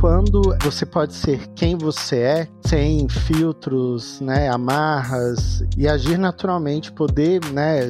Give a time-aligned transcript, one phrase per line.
[0.00, 7.44] quando você pode ser quem você é, sem filtros, né, amarras e agir naturalmente, poder,
[7.52, 7.80] né,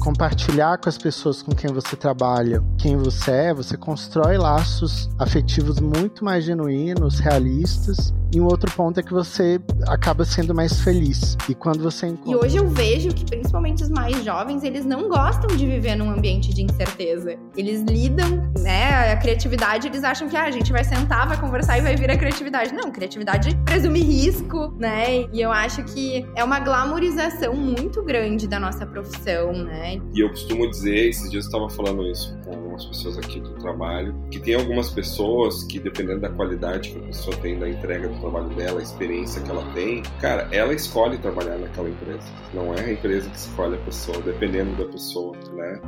[0.00, 5.78] compartilhar com as pessoas com quem você trabalha, quem você é, você constrói laços afetivos
[5.78, 11.36] muito mais genuínos, realistas e um outro ponto é que você acaba sendo mais feliz.
[11.48, 12.30] E quando você encontra...
[12.30, 16.10] E hoje eu vejo que principalmente os mais jovens, eles não gostam de viver num
[16.10, 17.36] ambiente de incerteza.
[17.56, 21.78] Eles lidam, né, a criatividade, eles acham que ah, a gente vai sentar, vai conversar
[21.78, 22.72] e vai vir a criatividade.
[22.72, 25.26] Não, criatividade presume risco, né?
[25.32, 30.00] E eu acho que é uma glamorização muito grande da nossa profissão, né?
[30.14, 33.54] E eu costumo dizer, esses dias eu estava falando isso com algumas pessoas aqui do
[33.54, 38.08] trabalho, que tem algumas pessoas que dependendo da qualidade que a pessoa tem da entrega
[38.08, 42.22] do trabalho dela, a experiência que ela tem, cara, ela escolhe trabalhar naquela empresa.
[42.54, 45.80] Não é a empresa que escolhe a pessoa, dependendo da pessoa, né?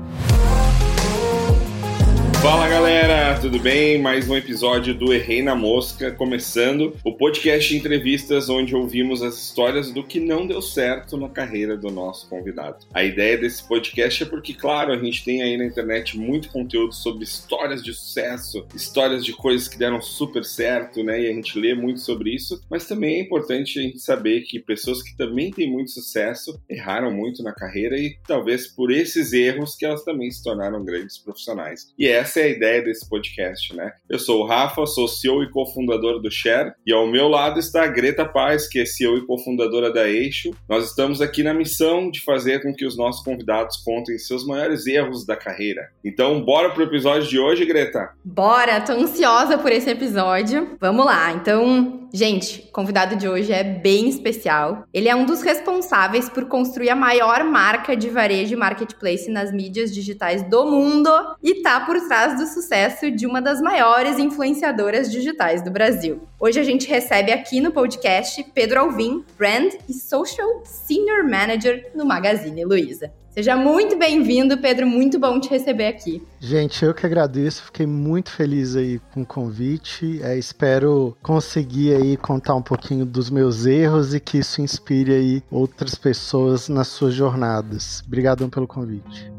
[2.43, 4.03] Fala galera, tudo bem?
[4.03, 9.37] Mais um episódio do Errei na Mosca, começando o podcast de entrevistas onde ouvimos as
[9.37, 12.85] histórias do que não deu certo na carreira do nosso convidado.
[12.93, 16.93] A ideia desse podcast é porque, claro, a gente tem aí na internet muito conteúdo
[16.93, 21.23] sobre histórias de sucesso, histórias de coisas que deram super certo, né?
[21.23, 24.59] E a gente lê muito sobre isso, mas também é importante a gente saber que
[24.59, 29.77] pessoas que também têm muito sucesso erraram muito na carreira e talvez por esses erros
[29.77, 31.93] que elas também se tornaram grandes profissionais.
[31.97, 33.93] E essa essa é a ideia desse podcast, né?
[34.09, 37.85] Eu sou o Rafa, sou CEO e cofundador do Share, e ao meu lado está
[37.85, 40.51] a Greta Paz, que é CEO e cofundadora da Eixo.
[40.67, 44.87] Nós estamos aqui na missão de fazer com que os nossos convidados contem seus maiores
[44.87, 45.91] erros da carreira.
[46.03, 48.13] Então, bora pro episódio de hoje, Greta?
[48.25, 50.77] Bora, tô ansiosa por esse episódio.
[50.81, 51.33] Vamos lá.
[51.33, 54.85] Então, Gente, o convidado de hoje é bem especial.
[54.93, 59.51] Ele é um dos responsáveis por construir a maior marca de varejo e marketplace nas
[59.51, 61.09] mídias digitais do mundo
[61.43, 66.23] e tá por trás do sucesso de uma das maiores influenciadoras digitais do Brasil.
[66.39, 72.07] Hoje a gente recebe aqui no podcast Pedro Alvim, Brand e Social Senior Manager no
[72.07, 73.13] Magazine Luiza.
[73.35, 74.87] Seja muito bem-vindo, Pedro.
[74.87, 76.23] Muito bom te receber aqui.
[76.39, 77.63] Gente, eu que agradeço.
[77.63, 80.21] Fiquei muito feliz aí com o convite.
[80.23, 85.43] É, espero conseguir aí contar um pouquinho dos meus erros e que isso inspire aí
[85.51, 88.03] outras pessoas nas suas jornadas.
[88.07, 89.32] Obrigadão pelo convite.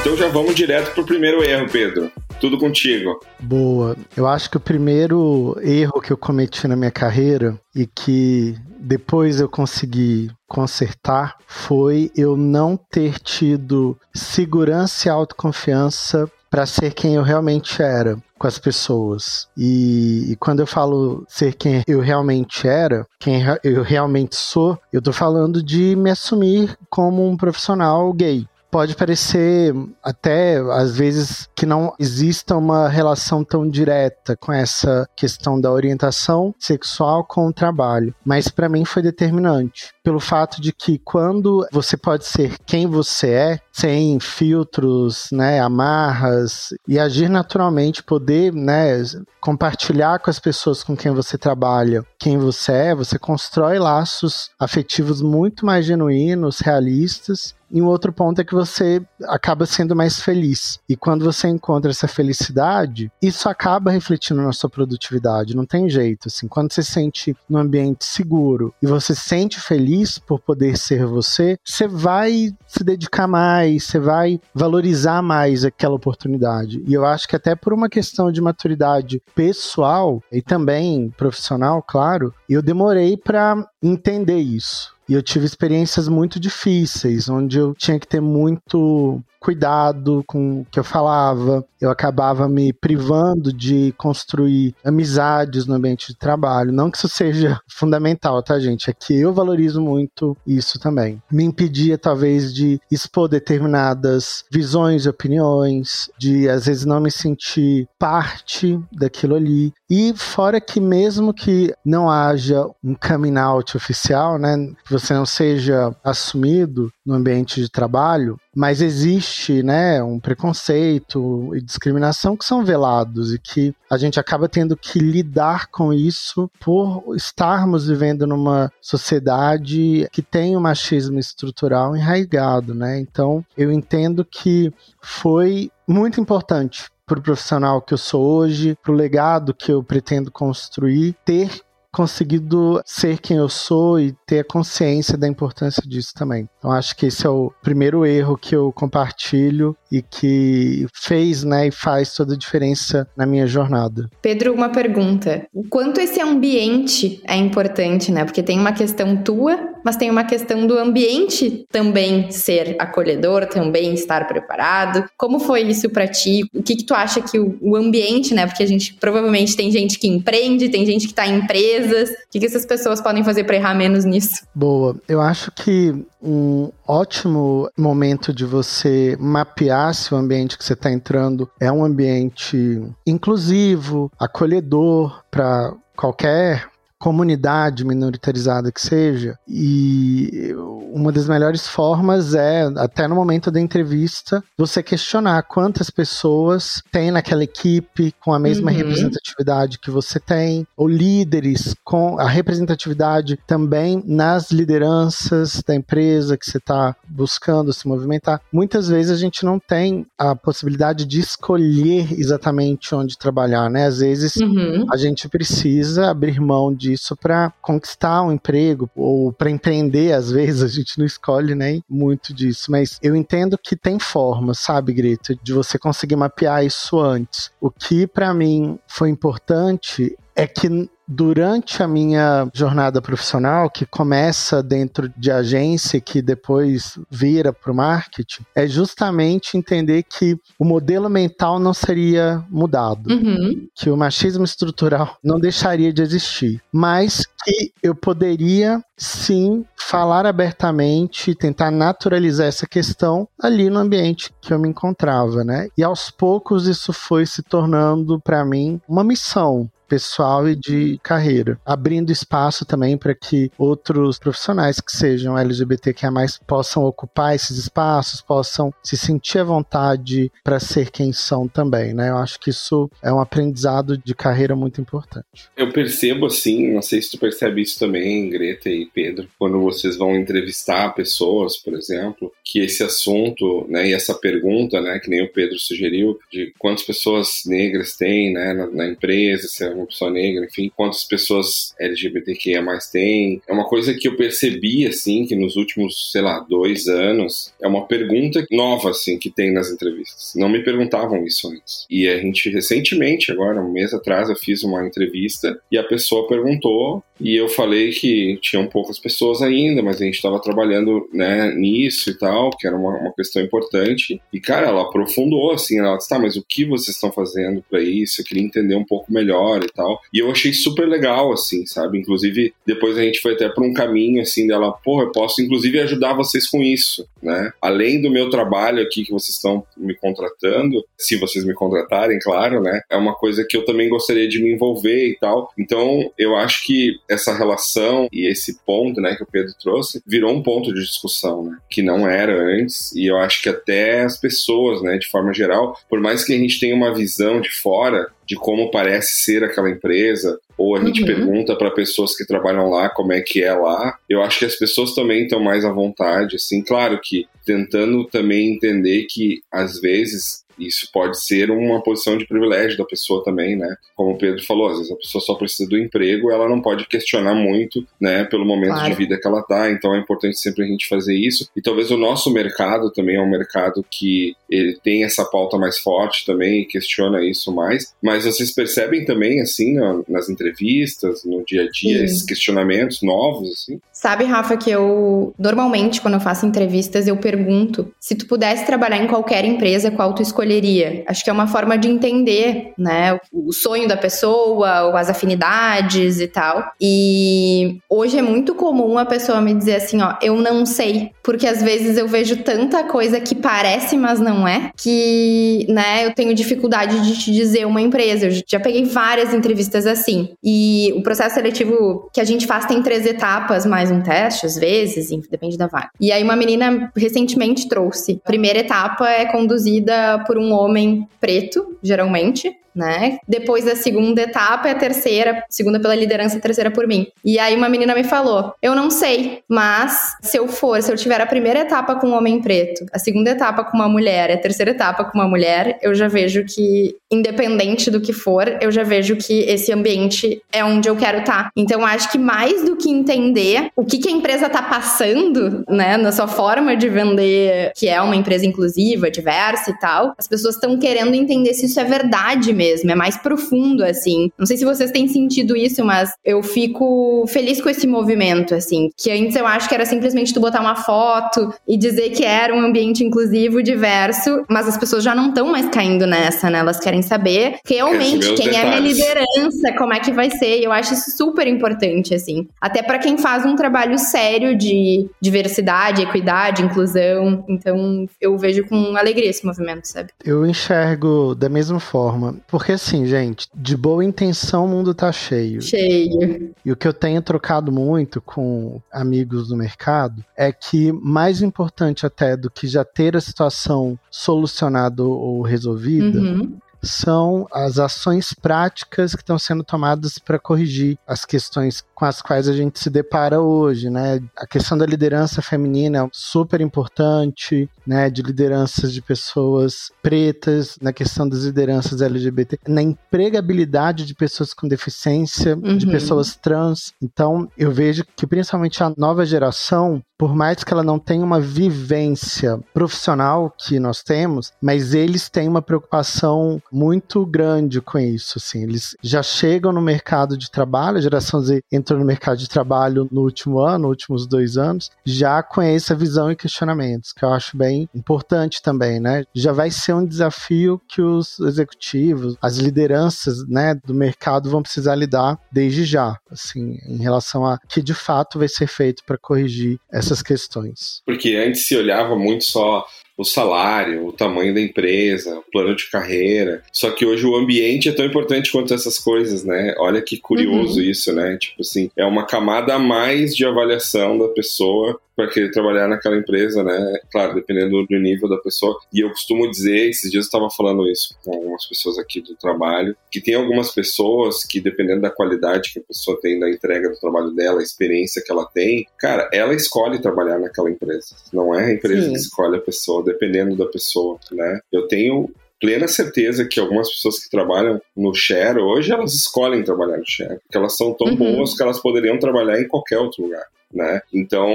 [0.00, 2.10] Então já vamos direto pro primeiro erro, Pedro.
[2.40, 3.20] Tudo contigo.
[3.38, 3.94] Boa.
[4.16, 9.40] Eu acho que o primeiro erro que eu cometi na minha carreira e que depois
[9.40, 17.22] eu consegui consertar foi eu não ter tido segurança e autoconfiança para ser quem eu
[17.22, 19.48] realmente era com as pessoas.
[19.54, 25.02] E, e, quando eu falo ser quem eu realmente era, quem eu realmente sou, eu
[25.02, 31.66] tô falando de me assumir como um profissional gay pode parecer até às vezes que
[31.66, 38.14] não exista uma relação tão direta com essa questão da orientação sexual com o trabalho,
[38.24, 39.92] mas para mim foi determinante.
[40.02, 46.74] Pelo fato de que quando você pode ser quem você é, sem filtros, né, amarras
[46.86, 49.02] e agir naturalmente, poder, né,
[49.40, 55.22] compartilhar com as pessoas com quem você trabalha, quem você é, você constrói laços afetivos
[55.22, 60.80] muito mais genuínos, realistas e um outro ponto é que você acaba sendo mais feliz.
[60.88, 65.54] E quando você encontra essa felicidade, isso acaba refletindo na sua produtividade.
[65.54, 66.26] Não tem jeito.
[66.26, 70.76] Assim, quando você se sente num ambiente seguro e você se sente feliz por poder
[70.76, 76.82] ser você, você vai se dedicar mais, você vai valorizar mais aquela oportunidade.
[76.86, 82.32] E eu acho que até por uma questão de maturidade pessoal e também profissional, claro,
[82.48, 84.94] eu demorei para entender isso.
[85.10, 90.66] E eu tive experiências muito difíceis, onde eu tinha que ter muito cuidado com o
[90.70, 96.70] que eu falava, eu acabava me privando de construir amizades no ambiente de trabalho.
[96.70, 98.90] Não que isso seja fundamental, tá, gente?
[98.90, 101.20] É que eu valorizo muito isso também.
[101.32, 107.88] Me impedia, talvez, de expor determinadas visões e opiniões, de às vezes não me sentir
[107.98, 109.72] parte daquilo ali.
[109.88, 114.54] E fora que mesmo que não haja um coming out oficial, né,
[115.00, 122.36] você não seja assumido no ambiente de trabalho, mas existe, né, um preconceito e discriminação
[122.36, 127.88] que são velados e que a gente acaba tendo que lidar com isso por estarmos
[127.88, 133.00] vivendo numa sociedade que tem o machismo estrutural enraizado, né?
[133.00, 138.92] Então, eu entendo que foi muito importante para o profissional que eu sou hoje, para
[138.92, 141.60] o legado que eu pretendo construir, ter
[141.92, 146.48] conseguido ser quem eu sou e ter a consciência da importância disso também.
[146.58, 151.68] Então acho que esse é o primeiro erro que eu compartilho e que fez, né,
[151.68, 154.08] e faz toda a diferença na minha jornada.
[154.22, 155.46] Pedro, uma pergunta.
[155.52, 158.24] O quanto esse ambiente é importante, né?
[158.24, 163.94] Porque tem uma questão tua, mas tem uma questão do ambiente também ser acolhedor, também
[163.94, 165.04] estar preparado.
[165.16, 166.42] Como foi isso para ti?
[166.54, 168.46] O que, que tu acha que o, o, ambiente, né?
[168.46, 172.10] Porque a gente provavelmente tem gente que empreende, tem gente que está em empresas.
[172.10, 174.44] O que, que essas pessoas podem fazer para errar menos nisso?
[174.54, 174.96] Boa.
[175.08, 180.90] Eu acho que um ótimo momento de você mapear se o ambiente que você está
[180.90, 186.69] entrando é um ambiente inclusivo, acolhedor para qualquer
[187.00, 189.38] comunidade minoritarizada que seja.
[189.48, 190.54] E
[190.92, 197.10] uma das melhores formas é, até no momento da entrevista, você questionar quantas pessoas tem
[197.10, 198.76] naquela equipe com a mesma uhum.
[198.76, 206.44] representatividade que você tem, ou líderes com a representatividade também nas lideranças da empresa que
[206.44, 208.42] você está buscando se movimentar.
[208.52, 213.86] Muitas vezes a gente não tem a possibilidade de escolher exatamente onde trabalhar, né?
[213.86, 214.84] Às vezes uhum.
[214.92, 220.30] a gente precisa abrir mão de disso para conquistar um emprego ou para empreender, às
[220.30, 224.92] vezes a gente não escolhe nem muito disso, mas eu entendo que tem forma, sabe,
[224.92, 227.50] Greta, de você conseguir mapear isso antes.
[227.60, 234.62] O que para mim foi importante é que durante a minha jornada profissional, que começa
[234.62, 241.10] dentro de agência, que depois vira para o marketing, é justamente entender que o modelo
[241.10, 243.66] mental não seria mudado, uhum.
[243.74, 251.34] que o machismo estrutural não deixaria de existir, mas que eu poderia sim falar abertamente,
[251.34, 255.68] tentar naturalizar essa questão ali no ambiente que eu me encontrava, né?
[255.76, 261.58] E aos poucos isso foi se tornando para mim uma missão, pessoal e de carreira,
[261.66, 266.12] abrindo espaço também para que outros profissionais que sejam LGBTQIA+,
[266.46, 272.10] possam ocupar esses espaços, possam se sentir à vontade para ser quem são também, né?
[272.10, 275.48] Eu acho que isso é um aprendizado de carreira muito importante.
[275.56, 279.96] Eu percebo assim, não sei se tu percebe isso também, Greta e Pedro, quando vocês
[279.96, 285.24] vão entrevistar pessoas, por exemplo, que esse assunto, né, e essa pergunta, né, que nem
[285.24, 290.10] o Pedro sugeriu, de quantas pessoas negras tem, né, na, na empresa, se é pessoa
[290.10, 292.60] negra, enfim, quantas pessoas LGBTQIA
[292.92, 293.42] tem.
[293.48, 297.66] É uma coisa que eu percebi, assim, que nos últimos, sei lá, dois anos, é
[297.66, 300.32] uma pergunta nova, assim, que tem nas entrevistas.
[300.36, 301.86] Não me perguntavam isso antes.
[301.90, 306.28] E a gente, recentemente, agora, um mês atrás, eu fiz uma entrevista e a pessoa
[306.28, 311.52] perguntou e eu falei que tinham poucas pessoas ainda, mas a gente estava trabalhando né,
[311.54, 314.20] nisso e tal, que era uma, uma, questão importante.
[314.32, 317.82] E, cara, ela aprofundou, assim, ela disse, tá, mas o que vocês estão fazendo para
[317.82, 318.20] isso?
[318.20, 320.00] Eu queria entender um pouco melhor e tal.
[320.12, 321.98] E eu achei super legal, assim, sabe?
[321.98, 325.80] Inclusive, depois a gente foi até para um caminho, assim, dela, porra, eu posso, inclusive,
[325.80, 327.52] ajudar vocês com isso, né?
[327.60, 332.60] Além do meu trabalho aqui que vocês estão me contratando, se vocês me contratarem, claro,
[332.60, 332.82] né?
[332.90, 335.50] É uma coisa que eu também gostaria de me envolver e tal.
[335.58, 340.32] Então, eu acho que essa relação e esse ponto, né, que o Pedro trouxe, virou
[340.32, 342.92] um ponto de discussão, né, que não era antes.
[342.92, 346.38] E eu acho que até as pessoas, né, de forma geral, por mais que a
[346.38, 351.00] gente tenha uma visão de fora de como parece ser aquela empresa, ou a gente
[351.00, 351.06] uhum.
[351.06, 353.98] pergunta para pessoas que trabalham lá como é que é lá.
[354.08, 358.54] Eu acho que as pessoas também estão mais à vontade, assim, claro que tentando também
[358.54, 363.74] entender que às vezes isso pode ser uma posição de privilégio da pessoa também, né?
[363.96, 366.86] Como o Pedro falou, às vezes a pessoa só precisa do emprego, ela não pode
[366.86, 368.90] questionar muito, né, pelo momento claro.
[368.90, 369.70] de vida que ela tá.
[369.70, 371.48] Então é importante sempre a gente fazer isso.
[371.56, 375.78] E talvez o nosso mercado também é um mercado que ele tem essa pauta mais
[375.78, 377.94] forte também e questiona isso mais.
[378.02, 379.76] Mas vocês percebem também, assim,
[380.08, 382.04] nas entrevistas, no dia a dia, Sim.
[382.04, 383.80] esses questionamentos novos, assim?
[383.92, 388.98] Sabe, Rafa, que eu normalmente, quando eu faço entrevistas, eu pergunto se tu pudesse trabalhar
[388.98, 391.04] em qualquer empresa, qual tu escolheria escolheria?
[391.06, 396.26] Acho que é uma forma de entender, né, o sonho da pessoa, as afinidades e
[396.26, 396.72] tal.
[396.80, 401.46] E hoje é muito comum a pessoa me dizer assim, ó, eu não sei, porque
[401.46, 406.34] às vezes eu vejo tanta coisa que parece, mas não é, que, né, eu tenho
[406.34, 408.26] dificuldade de te dizer uma empresa.
[408.26, 410.30] Eu já peguei várias entrevistas assim.
[410.42, 414.56] E o processo seletivo que a gente faz tem três etapas, mais um teste, às
[414.56, 415.90] vezes, depende da vaga.
[416.00, 418.20] E aí uma menina recentemente trouxe.
[418.24, 423.18] A primeira etapa é conduzida por um homem preto, geralmente, né?
[423.26, 427.06] Depois da segunda etapa é a terceira, segunda pela liderança, a terceira por mim.
[427.24, 430.96] E aí uma menina me falou: "Eu não sei, mas se eu for, se eu
[430.96, 434.36] tiver a primeira etapa com um homem preto, a segunda etapa com uma mulher, a
[434.36, 438.84] terceira etapa com uma mulher, eu já vejo que independente do que for, eu já
[438.84, 441.44] vejo que esse ambiente é onde eu quero estar.
[441.44, 441.50] Tá.
[441.56, 445.96] Então acho que mais do que entender o que, que a empresa está passando, né,
[445.96, 450.54] na sua forma de vender, que é uma empresa inclusiva, diversa e tal, as pessoas
[450.54, 454.30] estão querendo entender se isso é verdade mesmo, é mais profundo, assim.
[454.38, 458.90] Não sei se vocês têm sentido isso, mas eu fico feliz com esse movimento, assim.
[458.98, 462.54] Que antes eu acho que era simplesmente tu botar uma foto e dizer que era
[462.54, 466.58] um ambiente inclusivo, diverso, mas as pessoas já não estão mais caindo nessa, né?
[466.58, 468.56] Elas querem saber realmente quem detalhes.
[468.56, 470.60] é minha liderança, como é que vai ser.
[470.60, 472.46] E eu acho isso super importante, assim.
[472.60, 477.44] Até para quem faz um trabalho sério de diversidade, equidade, inclusão.
[477.48, 480.10] Então, eu vejo com alegria esse movimento, sabe?
[480.22, 482.36] Eu enxergo da mesma forma.
[482.50, 485.62] Porque, assim, gente, de boa intenção o mundo tá cheio.
[485.62, 486.52] Cheio.
[486.64, 492.04] E o que eu tenho trocado muito com amigos do mercado é que, mais importante
[492.04, 499.14] até do que já ter a situação solucionada ou resolvida, uhum são as ações práticas
[499.14, 503.42] que estão sendo tomadas para corrigir as questões com as quais a gente se depara
[503.42, 504.22] hoje, né?
[504.34, 508.08] A questão da liderança feminina é super importante, né?
[508.08, 514.66] De lideranças de pessoas pretas, na questão das lideranças LGBT, na empregabilidade de pessoas com
[514.66, 515.76] deficiência, uhum.
[515.76, 516.94] de pessoas trans.
[517.02, 521.40] Então, eu vejo que principalmente a nova geração por mais que ela não tenha uma
[521.40, 528.64] vivência profissional que nós temos, mas eles têm uma preocupação muito grande com isso, assim.
[528.64, 533.08] Eles já chegam no mercado de trabalho, a geração Z entrou no mercado de trabalho
[533.10, 535.42] no último ano, últimos dois anos, já
[535.74, 539.24] essa visão e questionamentos, que eu acho bem importante também, né?
[539.34, 544.94] Já vai ser um desafio que os executivos, as lideranças, né, do mercado vão precisar
[544.94, 549.78] lidar desde já, assim, em relação a que de fato vai ser feito para corrigir
[549.90, 551.02] essa essas questões.
[551.06, 552.84] Porque antes se olhava muito só
[553.20, 556.62] o salário, o tamanho da empresa, o plano de carreira.
[556.72, 559.74] Só que hoje o ambiente é tão importante quanto essas coisas, né?
[559.78, 560.86] Olha que curioso uhum.
[560.86, 561.36] isso, né?
[561.36, 566.16] Tipo assim, é uma camada a mais de avaliação da pessoa para querer trabalhar naquela
[566.16, 566.98] empresa, né?
[567.12, 568.78] Claro, dependendo do nível da pessoa.
[568.92, 572.34] E eu costumo dizer, esses dias eu estava falando isso com algumas pessoas aqui do
[572.36, 576.88] trabalho, que tem algumas pessoas que, dependendo da qualidade que a pessoa tem da entrega
[576.88, 581.14] do trabalho dela, a experiência que ela tem, cara, ela escolhe trabalhar naquela empresa.
[581.32, 582.12] Não é a empresa Sim.
[582.12, 584.60] que escolhe a pessoa, dependendo da pessoa, né?
[584.72, 589.98] Eu tenho plena certeza que algumas pessoas que trabalham no share hoje elas escolhem trabalhar
[589.98, 591.16] no share, porque elas são tão uhum.
[591.16, 594.00] boas que elas poderiam trabalhar em qualquer outro lugar né?
[594.12, 594.48] Então,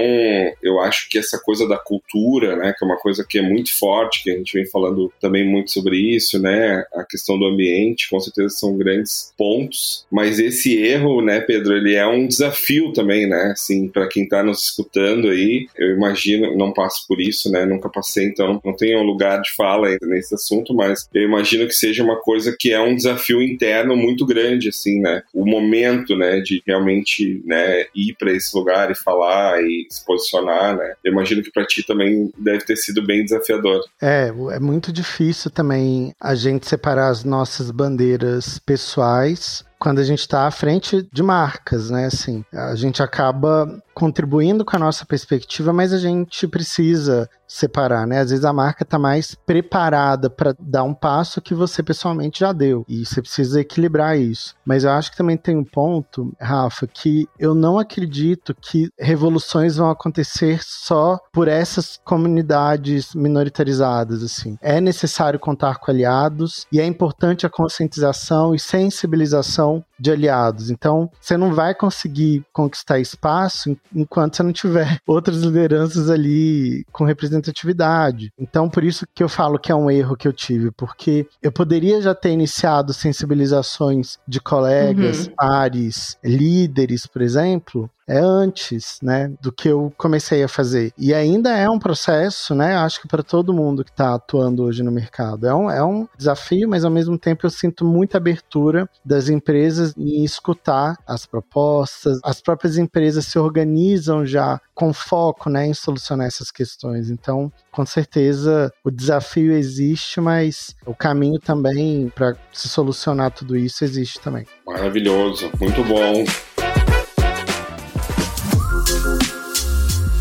[0.62, 3.76] eu acho que essa coisa da cultura, né, que é uma coisa que é muito
[3.78, 6.84] forte, que a gente vem falando também muito sobre isso, né?
[6.94, 11.94] A questão do ambiente, com certeza são grandes pontos, mas esse erro, né, Pedro, ele
[11.94, 13.52] é um desafio também, né?
[13.52, 17.64] Assim, para quem está nos escutando aí, eu imagino, não passo por isso, né?
[17.64, 22.02] Nunca passei, então não tenho lugar de fala nesse assunto, mas eu imagino que seja
[22.02, 25.22] uma coisa que é um desafio interno muito grande, assim, né?
[25.32, 30.76] O momento, né, de realmente, né, ir para esse lugar e falar e se posicionar,
[30.76, 30.94] né?
[31.04, 33.80] Eu imagino que para ti também deve ter sido bem desafiador.
[34.02, 40.20] É, é muito difícil também a gente separar as nossas bandeiras pessoais quando a gente
[40.20, 42.06] está à frente de marcas, né?
[42.06, 48.20] Assim, a gente acaba contribuindo com a nossa perspectiva, mas a gente precisa separar, né?
[48.20, 52.52] Às vezes a marca está mais preparada para dar um passo que você pessoalmente já
[52.52, 54.54] deu e você precisa equilibrar isso.
[54.64, 59.76] Mas eu acho que também tem um ponto, Rafa, que eu não acredito que revoluções
[59.76, 64.58] vão acontecer só por essas comunidades minoritarizadas, assim.
[64.60, 69.65] É necessário contar com aliados e é importante a conscientização e sensibilização
[69.98, 70.70] de aliados.
[70.70, 77.04] Então, você não vai conseguir conquistar espaço enquanto você não tiver outras lideranças ali com
[77.04, 78.30] representatividade.
[78.38, 81.50] Então, por isso que eu falo que é um erro que eu tive, porque eu
[81.50, 85.34] poderia já ter iniciado sensibilizações de colegas, uhum.
[85.36, 90.92] pares, líderes, por exemplo, é antes, né, do que eu comecei a fazer.
[90.96, 94.82] E ainda é um processo, né, acho que para todo mundo que está atuando hoje
[94.82, 95.46] no mercado.
[95.46, 99.92] É um, é um desafio, mas ao mesmo tempo eu sinto muita abertura das empresas
[99.96, 102.20] em escutar as propostas.
[102.24, 107.10] As próprias empresas se organizam já com foco, né, em solucionar essas questões.
[107.10, 113.84] Então, com certeza, o desafio existe, mas o caminho também para se solucionar tudo isso
[113.84, 114.46] existe também.
[114.66, 116.24] Maravilhoso, muito bom.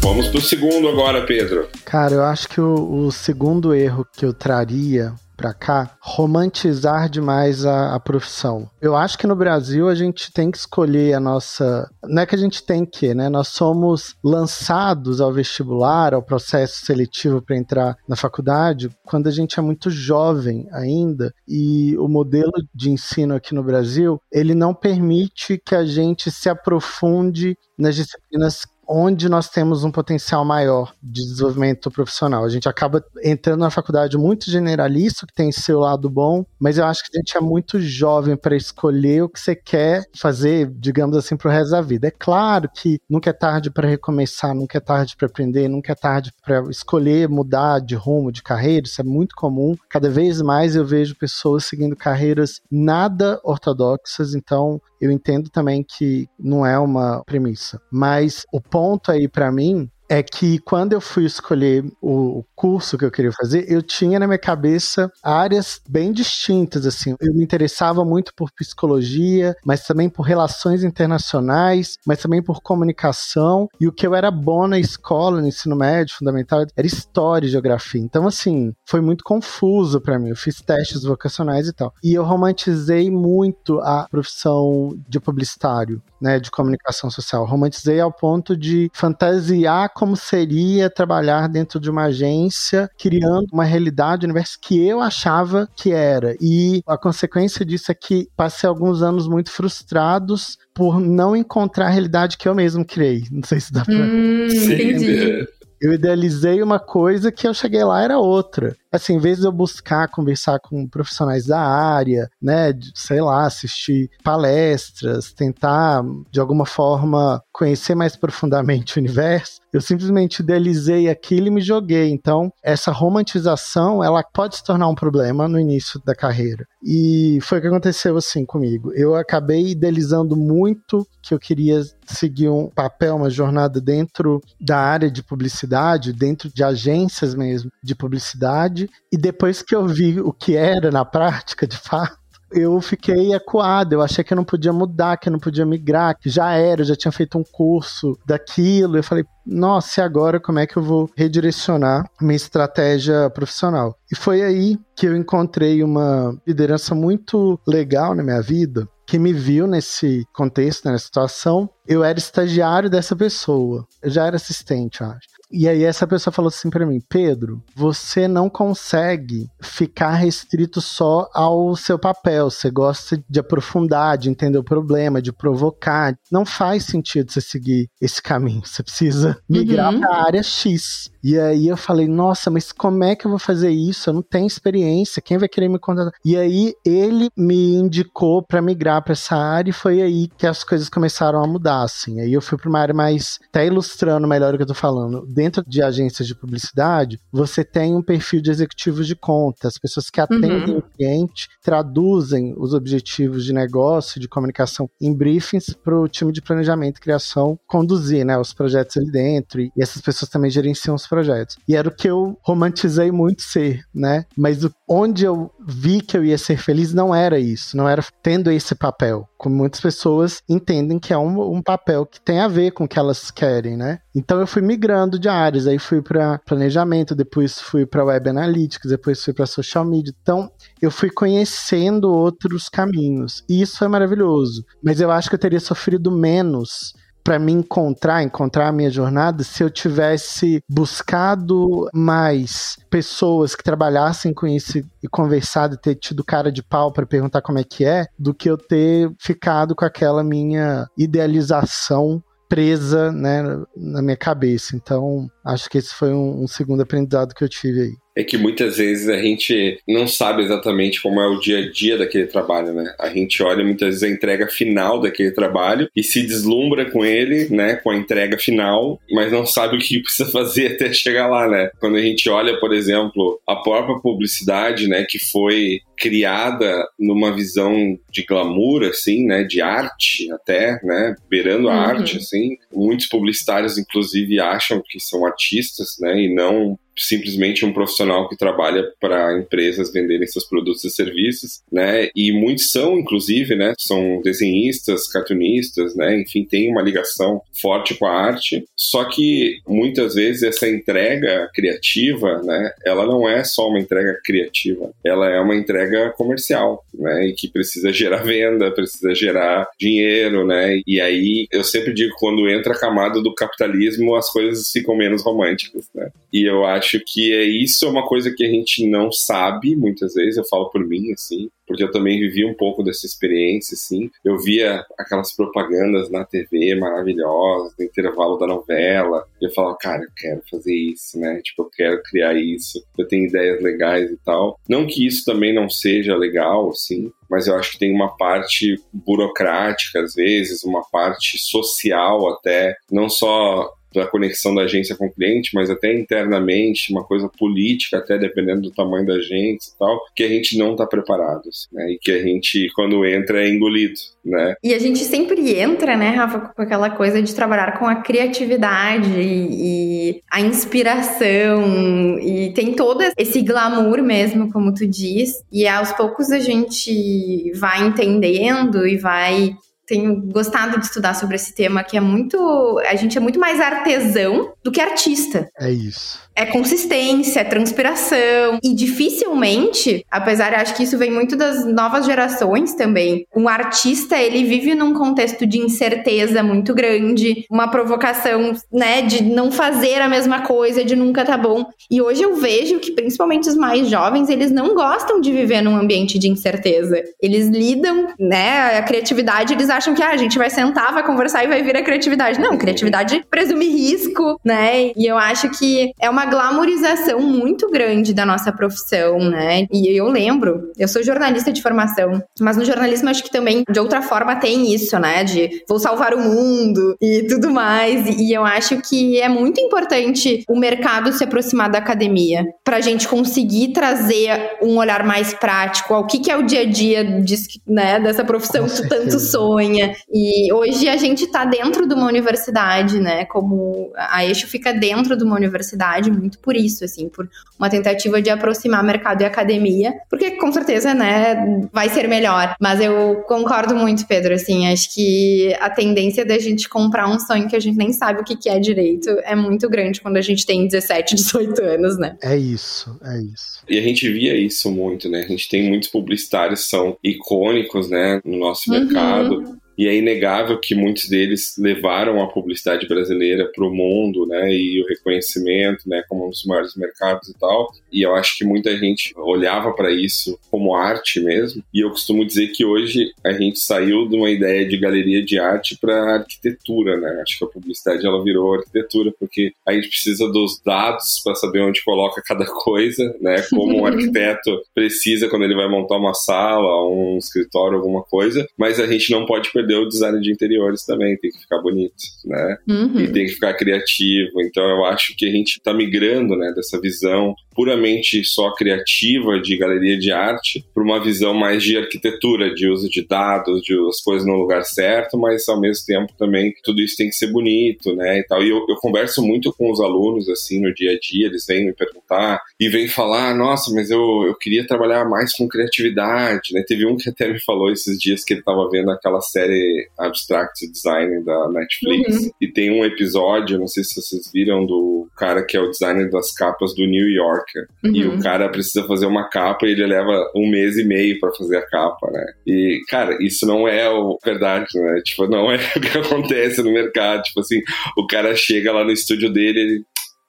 [0.05, 1.67] Vamos pro segundo agora, Pedro.
[1.83, 7.65] Cara, eu acho que o, o segundo erro que eu traria para cá, romantizar demais
[7.65, 8.69] a, a, profissão.
[8.81, 11.89] Eu acho que no Brasil a gente tem que escolher a nossa.
[12.03, 13.29] Não é que a gente tem que, né?
[13.29, 19.59] Nós somos lançados ao vestibular, ao processo seletivo para entrar na faculdade, quando a gente
[19.59, 25.57] é muito jovem ainda, e o modelo de ensino aqui no Brasil, ele não permite
[25.57, 31.89] que a gente se aprofunde nas disciplinas onde nós temos um potencial maior de desenvolvimento
[31.91, 32.43] profissional.
[32.43, 36.85] A gente acaba entrando na faculdade muito generalista, que tem seu lado bom, mas eu
[36.85, 41.17] acho que a gente é muito jovem para escolher o que você quer fazer, digamos
[41.17, 42.07] assim, para o resto da vida.
[42.07, 45.95] É claro que nunca é tarde para recomeçar, nunca é tarde para aprender, nunca é
[45.95, 49.75] tarde para escolher mudar de rumo, de carreira, isso é muito comum.
[49.89, 56.27] Cada vez mais eu vejo pessoas seguindo carreiras nada ortodoxas, então eu entendo também que
[56.39, 57.81] não é uma premissa.
[57.91, 63.05] Mas o ponto aí para mim é que quando eu fui escolher o curso que
[63.05, 67.15] eu queria fazer, eu tinha na minha cabeça áreas bem distintas, assim.
[67.19, 73.67] Eu me interessava muito por psicologia, mas também por relações internacionais, mas também por comunicação.
[73.79, 77.49] E o que eu era bom na escola, no ensino médio, fundamental, era história e
[77.49, 78.01] geografia.
[78.01, 80.29] Então, assim, foi muito confuso para mim.
[80.29, 81.93] Eu fiz testes vocacionais e tal.
[82.03, 87.45] E eu romantizei muito a profissão de publicitário né, de comunicação social.
[87.45, 94.25] Romantizei ao ponto de fantasiar como seria trabalhar dentro de uma agência, criando uma realidade,
[94.25, 96.35] um universo que eu achava que era.
[96.41, 101.89] E a consequência disso é que passei alguns anos muito frustrados por não encontrar a
[101.89, 103.23] realidade que eu mesmo criei.
[103.31, 103.93] Não sei se dá pra.
[103.93, 105.47] Hum, entendi.
[105.79, 108.75] Eu idealizei uma coisa que eu cheguei lá era outra.
[108.95, 114.09] Assim, em vez de eu buscar conversar com profissionais da área, né, sei lá, assistir
[114.23, 121.51] palestras, tentar de alguma forma conhecer mais profundamente o universo, eu simplesmente idealizei aquilo e
[121.51, 122.09] me joguei.
[122.09, 126.65] Então, essa romantização, ela pode se tornar um problema no início da carreira.
[126.81, 128.93] E foi o que aconteceu assim comigo.
[128.93, 135.09] Eu acabei idealizando muito que eu queria seguir um papel, uma jornada dentro da área
[135.09, 138.84] de publicidade, dentro de agências mesmo de publicidade.
[139.11, 142.17] E depois que eu vi o que era na prática, de fato,
[142.51, 146.17] eu fiquei acuado, eu achei que eu não podia mudar, que eu não podia migrar,
[146.17, 148.97] que já era, eu já tinha feito um curso daquilo.
[148.97, 153.97] Eu falei, nossa, e agora como é que eu vou redirecionar minha estratégia profissional?
[154.11, 159.33] E foi aí que eu encontrei uma liderança muito legal na minha vida, que me
[159.33, 161.69] viu nesse contexto, nessa situação.
[161.87, 165.34] Eu era estagiário dessa pessoa, eu já era assistente, acho.
[165.51, 171.29] E aí essa pessoa falou assim para mim, Pedro, você não consegue ficar restrito só
[171.33, 172.49] ao seu papel.
[172.49, 176.15] Você gosta de aprofundar, de entender o problema, de provocar.
[176.31, 178.61] Não faz sentido você seguir esse caminho.
[178.65, 179.99] Você precisa migrar uhum.
[179.99, 181.11] para a área X.
[181.23, 184.09] E aí eu falei, nossa, mas como é que eu vou fazer isso?
[184.09, 185.21] Eu não tenho experiência.
[185.21, 186.13] Quem vai querer me contratar?
[186.23, 190.63] E aí ele me indicou para migrar para essa área e foi aí que as
[190.63, 192.19] coisas começaram a mudar, assim.
[192.19, 195.25] Aí eu fui para uma área mais, até ilustrando melhor o que eu tô falando
[195.45, 200.09] dentro de agências de publicidade, você tem um perfil de executivos de conta, as pessoas
[200.09, 200.77] que atendem uhum.
[200.79, 206.41] o cliente traduzem os objetivos de negócio, de comunicação em briefings para o time de
[206.41, 211.05] planejamento e criação conduzir, né, os projetos ali dentro e essas pessoas também gerenciam os
[211.05, 211.57] projetos.
[211.67, 214.25] E era o que eu romantizei muito ser, né?
[214.35, 218.51] Mas onde eu vi que eu ia ser feliz não era isso, não era tendo
[218.51, 222.71] esse papel como muitas pessoas entendem que é um, um, papel que tem a ver
[222.71, 223.99] com o que elas querem, né?
[224.15, 228.89] Então eu fui migrando de áreas, aí fui para planejamento, depois fui para web analytics,
[228.89, 230.11] depois fui para social media.
[230.19, 230.49] Então
[230.81, 234.65] eu fui conhecendo outros caminhos e isso foi maravilhoso.
[234.83, 239.43] Mas eu acho que eu teria sofrido menos para me encontrar, encontrar a minha jornada,
[239.43, 246.23] se eu tivesse buscado mais pessoas que trabalhassem com isso e conversado e ter tido
[246.23, 249.83] cara de pau para perguntar como é que é, do que eu ter ficado com
[249.83, 253.41] aquela minha idealização presa né,
[253.75, 254.75] na minha cabeça.
[254.75, 258.37] Então, acho que esse foi um, um segundo aprendizado que eu tive aí é que
[258.37, 262.73] muitas vezes a gente não sabe exatamente como é o dia a dia daquele trabalho,
[262.73, 262.93] né?
[262.99, 267.49] A gente olha muitas vezes a entrega final daquele trabalho e se deslumbra com ele,
[267.49, 267.75] né?
[267.75, 271.69] Com a entrega final, mas não sabe o que precisa fazer até chegar lá, né?
[271.79, 275.05] Quando a gente olha, por exemplo, a própria publicidade, né?
[275.07, 281.73] Que foi criada numa visão de glamour, assim, né, de arte até, né, beirando a
[281.73, 281.79] uhum.
[281.79, 282.57] arte, assim.
[282.73, 288.83] Muitos publicitários, inclusive, acham que são artistas, né, e não simplesmente um profissional que trabalha
[288.99, 292.09] para empresas venderem seus produtos e serviços, né?
[292.15, 293.73] E muitos são, inclusive, né?
[293.77, 296.19] São desenhistas, cartunistas, né?
[296.19, 298.65] Enfim, tem uma ligação forte com a arte.
[298.75, 302.71] Só que muitas vezes essa entrega criativa, né?
[302.85, 307.27] Ela não é só uma entrega criativa, ela é uma entrega comercial, né?
[307.27, 310.79] E que precisa gerar venda, precisa gerar dinheiro, né?
[310.87, 315.23] E aí eu sempre digo quando entra a camada do capitalismo, as coisas ficam menos
[315.23, 316.09] românticas, né?
[316.31, 320.13] E eu acho que é isso é uma coisa que a gente não sabe muitas
[320.13, 324.09] vezes, eu falo por mim, assim, porque eu também vivi um pouco dessa experiência, assim.
[324.23, 330.03] Eu via aquelas propagandas na TV maravilhosas, no intervalo da novela, e eu falava, cara,
[330.03, 331.41] eu quero fazer isso, né?
[331.43, 334.59] Tipo, eu quero criar isso, eu tenho ideias legais e tal.
[334.69, 338.75] Não que isso também não seja legal, assim, mas eu acho que tem uma parte
[338.93, 345.11] burocrática, às vezes, uma parte social até, não só da conexão da agência com o
[345.11, 349.99] cliente, mas até internamente, uma coisa política, até dependendo do tamanho da agência e tal,
[350.15, 351.91] que a gente não está preparado, assim, né?
[351.91, 354.55] E que a gente, quando entra, é engolido, né?
[354.63, 359.19] E a gente sempre entra, né, Rafa, com aquela coisa de trabalhar com a criatividade
[359.19, 365.91] e, e a inspiração, e tem todo esse glamour mesmo, como tu diz, e aos
[365.93, 371.97] poucos a gente vai entendendo e vai tenho gostado de estudar sobre esse tema, que
[371.97, 372.79] é muito.
[372.87, 375.49] A gente é muito mais artesão do que artista.
[375.59, 378.59] É isso é consistência, é transpiração.
[378.61, 384.17] E dificilmente, apesar, eu acho que isso vem muito das novas gerações também, um artista,
[384.17, 390.09] ele vive num contexto de incerteza muito grande, uma provocação, né, de não fazer a
[390.09, 391.65] mesma coisa, de nunca tá bom.
[391.89, 395.77] E hoje eu vejo que, principalmente os mais jovens, eles não gostam de viver num
[395.77, 397.01] ambiente de incerteza.
[397.21, 401.43] Eles lidam, né, a criatividade, eles acham que ah, a gente vai sentar, vai conversar
[401.43, 402.39] e vai vir a criatividade.
[402.39, 404.91] Não, criatividade presume risco, né?
[404.95, 409.67] E eu acho que é uma glamorização muito grande da nossa profissão, né?
[409.71, 413.79] E eu lembro, eu sou jornalista de formação, mas no jornalismo acho que também de
[413.79, 415.23] outra forma tem isso, né?
[415.23, 418.07] De vou salvar o mundo e tudo mais.
[418.19, 422.81] E eu acho que é muito importante o mercado se aproximar da academia para a
[422.81, 427.03] gente conseguir trazer um olhar mais prático ao que, que é o dia a dia
[427.21, 427.35] de,
[427.67, 429.64] né, dessa profissão que tu tanto sonha.
[430.11, 433.25] E hoje a gente está dentro de uma universidade, né?
[433.25, 438.21] Como a Eixo fica dentro de uma universidade muito por isso, assim, por uma tentativa
[438.21, 442.55] de aproximar mercado e academia, porque com certeza, né, vai ser melhor.
[442.59, 447.47] Mas eu concordo muito, Pedro, assim, acho que a tendência da gente comprar um sonho
[447.47, 450.45] que a gente nem sabe o que é direito é muito grande quando a gente
[450.45, 452.17] tem 17, 18 anos, né?
[452.21, 453.54] É isso, é isso.
[453.67, 455.23] E a gente via isso muito, né?
[455.23, 458.79] A gente tem muitos publicitários que são icônicos, né, no nosso uhum.
[458.79, 464.51] mercado e é inegável que muitos deles levaram a publicidade brasileira para o mundo, né,
[464.51, 467.71] e o reconhecimento, né, como um dos maiores mercados e tal.
[467.91, 471.63] E eu acho que muita gente olhava para isso como arte mesmo.
[471.73, 475.39] E eu costumo dizer que hoje a gente saiu de uma ideia de galeria de
[475.39, 477.21] arte para arquitetura, né?
[477.21, 481.61] Acho que a publicidade ela virou arquitetura porque a gente precisa dos dados para saber
[481.61, 483.35] onde coloca cada coisa, né?
[483.49, 488.47] Como um arquiteto precisa quando ele vai montar uma sala, um escritório, alguma coisa.
[488.57, 491.61] Mas a gente não pode perder perder o design de interiores também, tem que ficar
[491.61, 492.57] bonito, né?
[492.67, 492.99] Uhum.
[492.99, 494.41] E tem que ficar criativo.
[494.41, 499.57] Então eu acho que a gente está migrando, né, dessa visão puramente só criativa de
[499.57, 504.01] galeria de arte para uma visão mais de arquitetura, de uso de dados, de as
[504.01, 507.95] coisas no lugar certo, mas ao mesmo tempo também tudo isso tem que ser bonito,
[507.95, 508.43] né, e tal.
[508.43, 511.65] E eu, eu converso muito com os alunos, assim, no dia a dia, eles vêm
[511.65, 516.61] me perguntar e vêm falar, nossa, mas eu, eu queria trabalhar mais com criatividade, né.
[516.67, 519.54] Teve um que até me falou esses dias que ele estava vendo aquela série
[519.97, 522.31] Abstract Design da Netflix uhum.
[522.41, 526.09] e tem um episódio, não sei se vocês viram, do cara que é o designer
[526.09, 527.45] das capas do New York,
[527.83, 527.95] Uhum.
[527.95, 531.33] E o cara precisa fazer uma capa e ele leva um mês e meio para
[531.33, 532.25] fazer a capa, né?
[532.45, 535.01] E, cara, isso não é o verdade, né?
[535.03, 537.21] Tipo, não é o que acontece no mercado.
[537.23, 537.61] Tipo assim,
[537.97, 539.83] o cara chega lá no estúdio dele, ele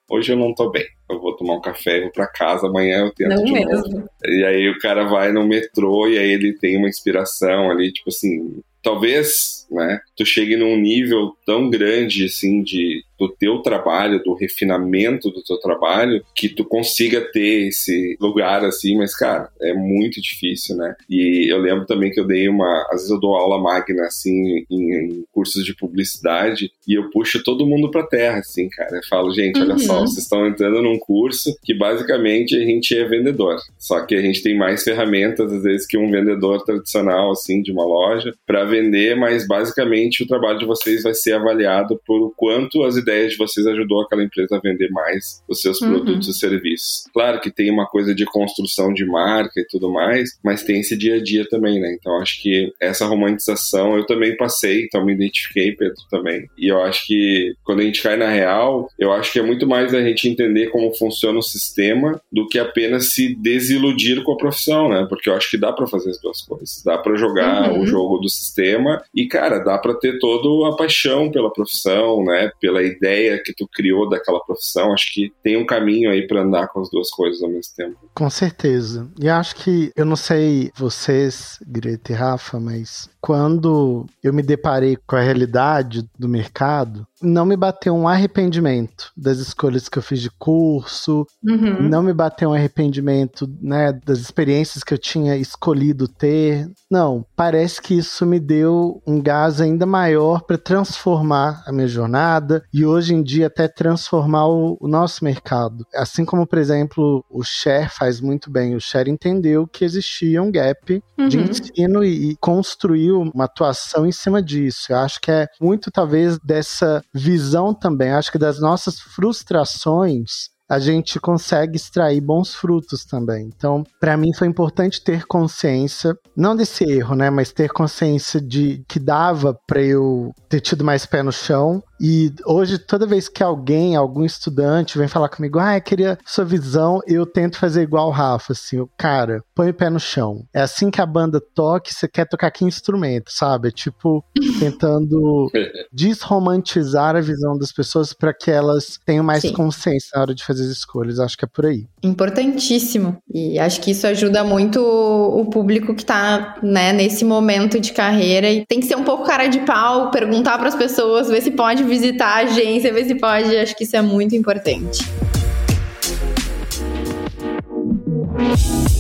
[0.09, 0.85] hoje eu não tô bem.
[1.11, 3.71] Eu vou tomar um café, vou pra casa, amanhã eu tento não de mesmo.
[3.71, 4.09] novo.
[4.27, 8.11] E aí o cara vai no metrô e aí ele tem uma inspiração ali, tipo
[8.11, 14.35] assim, talvez, né, tu chegue num nível tão grande, assim, de do teu trabalho, do
[14.35, 20.21] refinamento do teu trabalho, que tu consiga ter esse lugar assim, mas cara, é muito
[20.21, 20.95] difícil, né?
[21.09, 24.65] E eu lembro também que eu dei uma, às vezes eu dou aula magna assim
[24.71, 28.97] em, em cursos de publicidade e eu puxo todo mundo para terra assim, cara.
[28.97, 29.79] Eu falo, gente, olha uhum.
[29.79, 34.21] só, vocês estão entrando num curso que basicamente a gente é vendedor, só que a
[34.21, 38.65] gente tem mais ferramentas às vezes que um vendedor tradicional assim de uma loja para
[38.65, 43.33] vender, mas basicamente o trabalho de vocês vai ser avaliado por o quanto as ideias
[43.33, 45.89] de vocês ajudou aquela empresa a vender mais os seus uhum.
[45.89, 47.05] produtos e serviços.
[47.13, 50.97] Claro que tem uma coisa de construção de marca e tudo mais, mas tem esse
[50.97, 51.97] dia a dia também, né?
[51.99, 56.47] Então acho que essa romantização eu também passei, então me identifiquei, Pedro, também.
[56.59, 59.67] E eu acho que quando a gente cai na real, eu acho que é muito
[59.67, 64.37] mais a gente entender como funciona o sistema do que apenas se desiludir com a
[64.37, 65.07] profissão, né?
[65.09, 66.83] Porque eu acho que dá para fazer as duas coisas.
[66.85, 67.81] Dá para jogar uhum.
[67.81, 72.51] o jogo do sistema e, cara, dá para ter toda a paixão pela profissão, né?
[72.61, 74.93] Pela ideia que tu criou daquela profissão.
[74.93, 77.97] Acho que tem um caminho aí para andar com as duas coisas ao mesmo tempo.
[78.15, 79.09] Com certeza.
[79.19, 84.97] E acho que, eu não sei vocês, Greta e Rafa, mas quando eu me deparei
[85.05, 90.21] com a realidade do mercado, não me bateu um arrependimento das escolhas que eu fiz
[90.21, 91.89] de curso, uhum.
[91.89, 96.71] não me bateu um arrependimento né, das experiências que eu tinha escolhido ter.
[96.89, 102.63] Não, parece que isso me deu um gás ainda maior para transformar a minha jornada
[102.73, 105.85] e hoje em dia até transformar o, o nosso mercado.
[105.97, 108.77] Assim como, por exemplo, o Share faz muito bem.
[108.77, 111.29] O Share entendeu que existia um gap uhum.
[111.29, 114.93] de ensino e, e construiu uma atuação em cima disso.
[114.93, 118.11] Eu acho que é muito, talvez, dessa visão também.
[118.11, 123.51] Eu acho que das nossas frustrações a gente consegue extrair bons frutos também.
[123.57, 128.85] Então, para mim foi importante ter consciência, não desse erro, né, mas ter consciência de
[128.89, 133.43] que dava para eu ter tido mais pé no chão e hoje, toda vez que
[133.43, 138.09] alguém, algum estudante vem falar comigo, ah, eu queria sua visão, eu tento fazer igual
[138.09, 140.45] o Rafa, assim, o cara, põe o pé no chão.
[140.53, 143.69] É assim que a banda toca, você quer tocar que instrumento, sabe?
[143.69, 144.25] É tipo,
[144.61, 145.51] tentando
[145.93, 149.53] desromantizar a visão das pessoas para que elas tenham mais Sim.
[149.53, 151.19] consciência na hora de fazer as escolhas.
[151.19, 151.87] Acho que é por aí.
[152.03, 153.17] Importantíssimo.
[153.33, 158.51] E acho que isso ajuda muito o público que tá, né, nesse momento de carreira
[158.51, 161.51] e tem que ser um pouco cara de pau, perguntar para as pessoas, ver se
[161.51, 163.57] pode visitar a agência, ver se pode.
[163.57, 165.05] Acho que isso é muito importante.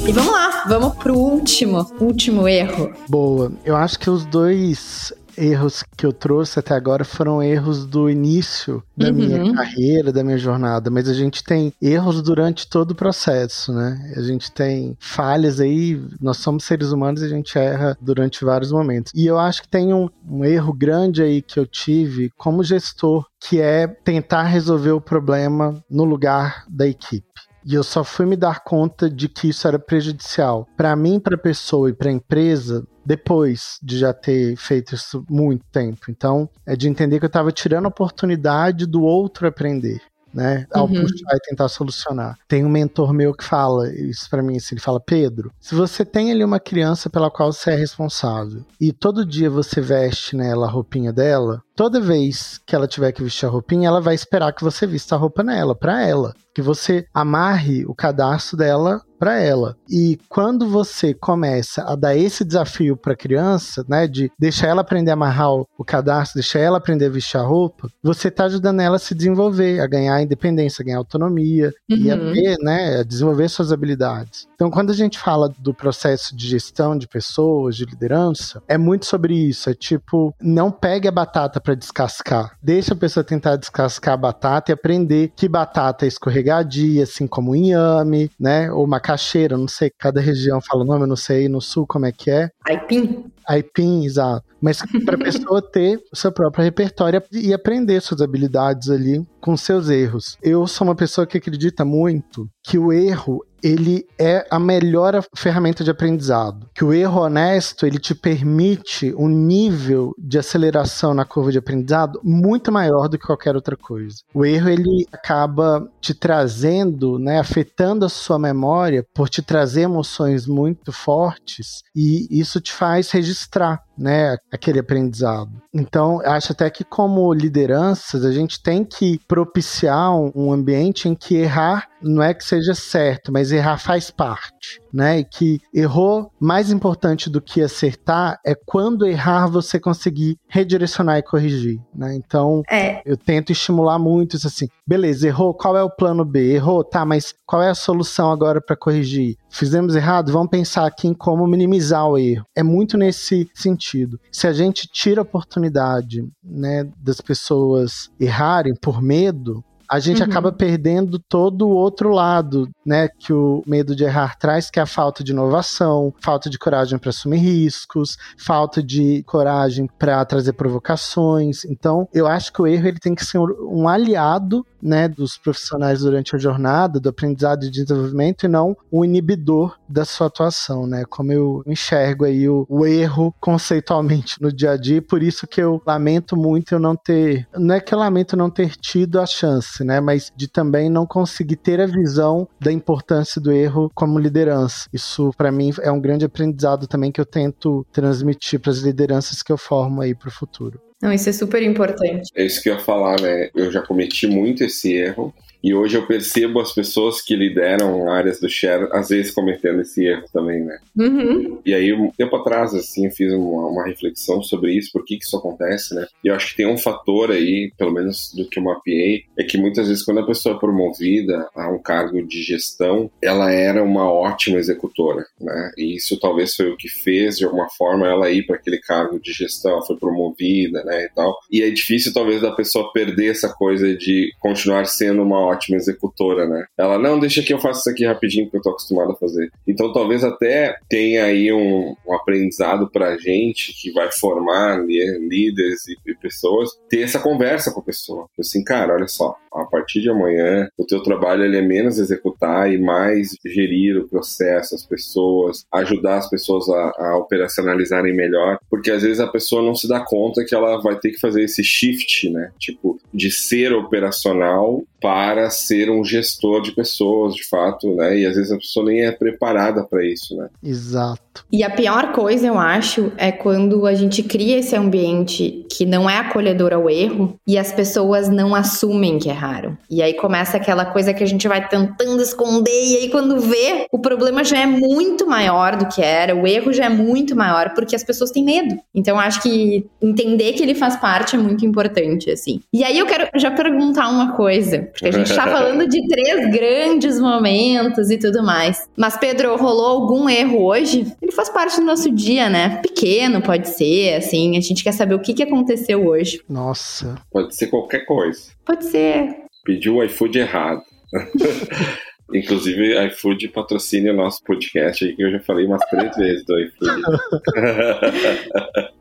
[0.06, 2.92] E vamos lá, vamos pro último, último erro.
[3.08, 3.52] Boa.
[3.64, 8.82] Eu acho que os dois erros que eu trouxe até agora foram erros do início
[8.96, 9.14] da uhum.
[9.14, 14.12] minha carreira, da minha jornada, mas a gente tem erros durante todo o processo, né?
[14.16, 18.72] A gente tem falhas aí, nós somos seres humanos e a gente erra durante vários
[18.72, 19.12] momentos.
[19.14, 23.26] E eu acho que tem um, um erro grande aí que eu tive como gestor,
[23.40, 27.26] que é tentar resolver o problema no lugar da equipe.
[27.66, 31.34] E eu só fui me dar conta de que isso era prejudicial para mim, para
[31.34, 36.06] a pessoa e para a empresa depois de já ter feito isso muito tempo.
[36.08, 40.00] Então, é de entender que eu estava tirando a oportunidade do outro aprender.
[40.34, 41.00] Né, ao uhum.
[41.00, 42.36] puxar e tentar solucionar.
[42.46, 46.04] Tem um mentor meu que fala isso para mim, assim, ele fala: Pedro, se você
[46.04, 50.66] tem ali uma criança pela qual você é responsável e todo dia você veste nela
[50.66, 54.52] a roupinha dela, toda vez que ela tiver que vestir a roupinha, ela vai esperar
[54.52, 59.38] que você vista a roupa nela, para ela que você amarre o cadastro dela para
[59.38, 59.76] ela.
[59.90, 64.80] E quando você começa a dar esse desafio para a criança, né, de deixar ela
[64.80, 68.80] aprender a amarrar o cadastro, deixar ela aprender a vestir a roupa, você está ajudando
[68.80, 71.96] ela a se desenvolver, a ganhar independência, a ganhar autonomia uhum.
[71.96, 72.32] e a uhum.
[72.32, 74.46] ter, né, a desenvolver suas habilidades.
[74.54, 79.04] Então, quando a gente fala do processo de gestão de pessoas, de liderança, é muito
[79.04, 79.68] sobre isso.
[79.68, 82.56] É tipo, não pegue a batata para descascar.
[82.62, 87.56] Deixa a pessoa tentar descascar a batata e aprender que batata é escorregadia, assim como
[87.56, 91.60] inhame, né, ou macaxeira, não sei, cada região fala o nome, eu não sei no
[91.60, 92.50] sul como é que é.
[92.64, 93.24] Aipim.
[93.48, 94.44] Aipim, exato.
[94.66, 99.56] Mas para a pessoa ter o seu próprio repertório e aprender suas habilidades ali com
[99.56, 100.36] seus erros.
[100.42, 105.82] Eu sou uma pessoa que acredita muito que o erro ele é a melhor ferramenta
[105.82, 106.68] de aprendizado.
[106.74, 112.20] Que o erro honesto, ele te permite um nível de aceleração na curva de aprendizado
[112.22, 114.16] muito maior do que qualquer outra coisa.
[114.34, 120.46] O erro, ele acaba te trazendo, né, afetando a sua memória por te trazer emoções
[120.46, 125.50] muito fortes e isso te faz registrar né, aquele aprendizado.
[125.72, 131.14] Então, acho até que como lideranças, a gente tem que propiciar um, um ambiente em
[131.14, 135.18] que errar não é que seja certo, mas errar faz parte né?
[135.18, 141.22] E que errou mais importante do que acertar é quando errar você conseguir redirecionar e
[141.22, 142.14] corrigir, né?
[142.14, 143.02] Então, é.
[143.04, 144.68] eu tento estimular muito isso assim.
[144.86, 146.54] Beleza, errou, qual é o plano B?
[146.54, 149.36] Errou, tá, mas qual é a solução agora para corrigir?
[149.50, 152.46] Fizemos errado, vamos pensar aqui em como minimizar o erro.
[152.56, 154.18] É muito nesse sentido.
[154.32, 160.28] Se a gente tira a oportunidade, né, das pessoas errarem por medo, a gente uhum.
[160.28, 164.82] acaba perdendo todo o outro lado, né, que o medo de errar traz, que é
[164.82, 170.52] a falta de inovação, falta de coragem para assumir riscos, falta de coragem para trazer
[170.52, 171.64] provocações.
[171.64, 176.00] Então, eu acho que o erro ele tem que ser um aliado né, dos profissionais
[176.00, 181.04] durante a jornada, do aprendizado e desenvolvimento, e não o inibidor da sua atuação, né?
[181.08, 185.46] Como eu enxergo aí o, o, erro conceitualmente no dia a dia, e por isso
[185.46, 189.20] que eu lamento muito eu não ter, não é que eu lamento não ter tido
[189.20, 193.90] a chance, né, mas de também não conseguir ter a visão da importância do erro
[193.94, 194.88] como liderança.
[194.92, 199.42] Isso para mim é um grande aprendizado também que eu tento transmitir para as lideranças
[199.42, 200.80] que eu formo aí para o futuro.
[201.02, 202.30] Não, isso é super importante.
[202.34, 203.50] É isso que eu ia falar, né?
[203.54, 205.34] Eu já cometi muito esse erro
[205.66, 210.06] e hoje eu percebo as pessoas que lideram áreas do share, às vezes cometendo esse
[210.06, 210.78] erro também, né?
[210.96, 211.60] Uhum.
[211.66, 215.24] E aí, um tempo atrás, assim, fiz uma, uma, reflexão sobre isso, por que, que
[215.24, 216.06] isso acontece, né?
[216.22, 219.42] E eu acho que tem um fator aí, pelo menos do que eu mapeei, é
[219.42, 223.82] que muitas vezes quando a pessoa é promovida a um cargo de gestão, ela era
[223.82, 225.72] uma ótima executora, né?
[225.76, 229.18] E isso talvez foi o que fez, de alguma forma, ela ir para aquele cargo
[229.18, 231.36] de gestão, ela foi promovida, né, e tal.
[231.50, 236.46] E é difícil, talvez, da pessoa perder essa coisa de continuar sendo uma ótima executora,
[236.46, 236.66] né?
[236.76, 239.50] Ela, não, deixa que eu faço isso aqui rapidinho, porque eu tô acostumado a fazer.
[239.66, 245.96] Então talvez até tenha aí um, um aprendizado pra gente que vai formar líderes e,
[246.10, 248.28] e, pessoas, ter essa conversa com a pessoa.
[248.38, 252.72] Assim, cara, olha só, a partir de amanhã, o teu trabalho ele é menos executar
[252.72, 258.90] e mais gerir o processo, as pessoas, ajudar as pessoas a, a operacionalizarem melhor, porque
[258.90, 261.64] às vezes a pessoa não se dá conta que ela vai ter que fazer esse
[261.64, 262.50] shift, né?
[262.58, 268.18] Tipo, de ser operacional para ser um gestor de pessoas, de fato, né?
[268.18, 270.48] E às vezes a pessoa nem é preparada para isso, né?
[270.62, 271.44] Exato.
[271.52, 276.08] E a pior coisa, eu acho, é quando a gente cria esse ambiente que não
[276.08, 279.76] é acolhedor ao erro e as pessoas não assumem que erraram.
[279.90, 283.86] E aí começa aquela coisa que a gente vai tentando esconder e aí quando vê,
[283.92, 287.74] o problema já é muito maior do que era, o erro já é muito maior
[287.74, 288.76] porque as pessoas têm medo.
[288.94, 292.60] Então acho que entender que ele faz parte é muito importante, assim.
[292.72, 296.50] E aí eu quero já perguntar uma coisa, porque a gente tá falando de três
[296.50, 298.88] grandes momentos e tudo mais.
[298.96, 301.06] Mas Pedro, rolou algum erro hoje?
[301.20, 302.80] Ele faz parte do nosso dia, né?
[302.82, 304.56] Pequeno pode ser, assim.
[304.56, 306.40] A gente quer saber o que, que aconteceu hoje.
[306.48, 307.16] Nossa.
[307.30, 308.48] Pode ser qualquer coisa.
[308.64, 309.36] Pode ser.
[309.64, 310.82] Pediu o iFood errado.
[312.32, 316.58] Inclusive, iFood patrocina o nosso podcast aí, que eu já falei umas três vezes do
[316.58, 317.02] iFood.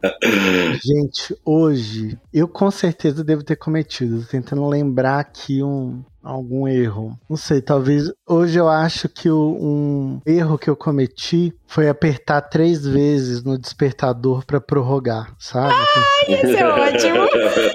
[0.83, 4.25] Gente, hoje eu com certeza devo ter cometido.
[4.25, 7.17] Tentando lembrar aqui um, algum erro.
[7.29, 8.11] Não sei, talvez.
[8.27, 13.58] Hoje eu acho que o, um erro que eu cometi foi apertar três vezes no
[13.58, 15.73] despertador para prorrogar, sabe?
[15.73, 17.25] Ah, isso é ótimo!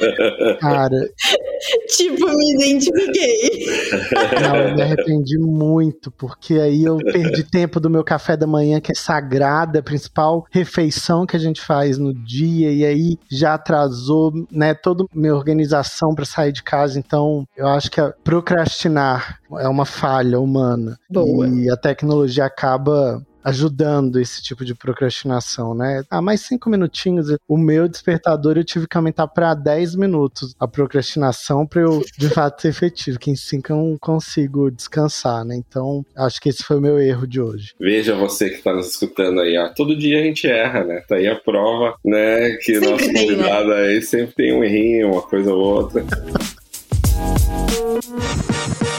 [0.60, 1.08] Cara.
[1.88, 3.66] tipo, me identifiquei.
[4.42, 8.80] Não, eu me arrependi muito, porque aí eu perdi tempo do meu café da manhã,
[8.80, 13.54] que é sagrada, a principal refeição que a gente faz no dia, e aí já
[13.54, 16.98] atrasou, né, toda minha organização para sair de casa.
[16.98, 20.96] Então, eu acho que procrastinar é uma falha humana.
[21.10, 21.48] Boa.
[21.48, 26.02] E a tecnologia acaba ajudando esse tipo de procrastinação, né?
[26.10, 27.28] Ah, mais cinco minutinhos.
[27.48, 32.28] O meu despertador eu tive que aumentar para 10 minutos a procrastinação para eu de
[32.28, 35.56] fato ser efetivo, que em cinco eu não consigo descansar, né?
[35.56, 37.74] Então, acho que esse foi o meu erro de hoje.
[37.78, 39.68] Veja você que está nos escutando aí, ó.
[39.68, 41.02] Todo dia a gente erra, né?
[41.08, 42.56] Tá aí a prova, né?
[42.56, 43.20] Que sempre nosso né?
[43.20, 43.80] convidado né?
[43.82, 46.04] aí sempre tem um errinho, uma coisa ou outra.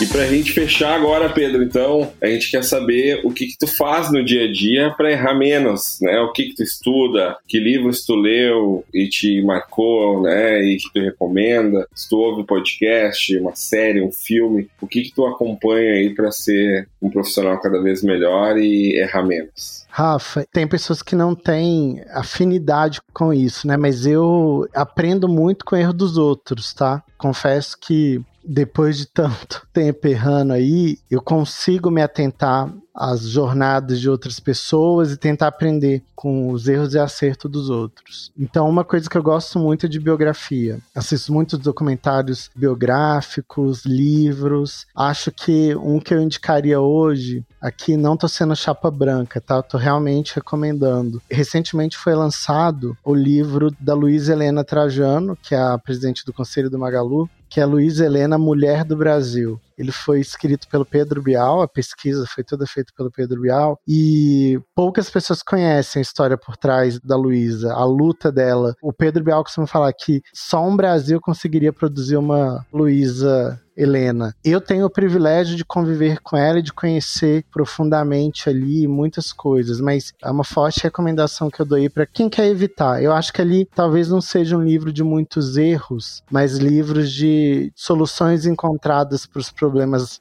[0.00, 3.66] E pra gente fechar agora, Pedro, então, a gente quer saber o que, que tu
[3.66, 6.20] faz no dia a dia para errar menos, né?
[6.20, 10.62] O que, que tu estuda, que livros tu leu e te marcou, né?
[10.62, 15.02] E que tu recomenda, se tu ouve um podcast, uma série, um filme, o que,
[15.02, 19.84] que tu acompanha aí para ser um profissional cada vez melhor e errar menos?
[19.90, 23.76] Rafa, tem pessoas que não têm afinidade com isso, né?
[23.76, 27.02] Mas eu aprendo muito com o erro dos outros, tá?
[27.16, 34.10] Confesso que depois de tanto tempo errando aí, eu consigo me atentar às jornadas de
[34.10, 38.32] outras pessoas e tentar aprender com os erros e acertos dos outros.
[38.36, 40.80] Então, uma coisa que eu gosto muito é de biografia.
[40.92, 44.84] Assisto muitos documentários biográficos, livros.
[44.96, 49.62] Acho que um que eu indicaria hoje, aqui não tô sendo chapa branca, tá?
[49.62, 51.22] tô realmente recomendando.
[51.30, 56.68] Recentemente foi lançado o livro da Luísa Helena Trajano, que é a presidente do Conselho
[56.68, 59.60] do Magalu, que é Luísa Helena, Mulher do Brasil.
[59.78, 64.60] Ele foi escrito pelo Pedro Bial, a pesquisa foi toda feita pelo Pedro Bial, e
[64.74, 68.74] poucas pessoas conhecem a história por trás da Luísa, a luta dela.
[68.82, 74.34] O Pedro Bial costuma falar que só um Brasil conseguiria produzir uma Luísa Helena.
[74.44, 79.80] Eu tenho o privilégio de conviver com ela e de conhecer profundamente ali muitas coisas,
[79.80, 83.00] mas é uma forte recomendação que eu dou aí para quem quer evitar.
[83.00, 87.72] Eu acho que ali talvez não seja um livro de muitos erros, mas livros de
[87.76, 89.67] soluções encontradas para os problemas